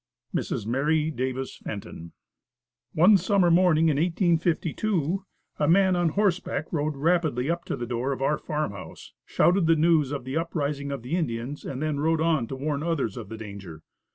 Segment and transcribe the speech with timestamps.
[0.33, 0.65] Mrs.
[0.65, 2.13] Mary Davis Fenton.
[2.95, 5.25] One summer morning in 1852,
[5.59, 9.67] a man on horseback rode rapidly up to the door of our farm house, shouted
[9.67, 13.15] the news of the uprising of the Indians, and then rode on to warn others
[13.15, 13.83] of the danger.